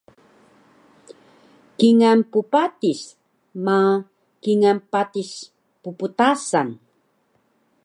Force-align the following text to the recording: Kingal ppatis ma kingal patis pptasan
Kingal 1.77 2.19
ppatis 2.31 3.01
ma 3.65 3.77
kingal 4.43 4.77
patis 4.91 5.31
pptasan 5.81 6.69